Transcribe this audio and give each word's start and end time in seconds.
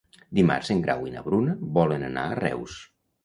Dimarts 0.37 0.71
en 0.75 0.79
Grau 0.85 1.03
i 1.09 1.13
na 1.17 1.21
Bruna 1.27 1.53
volen 1.77 2.07
anar 2.09 2.23
a 2.31 2.39
Reus. 2.43 2.81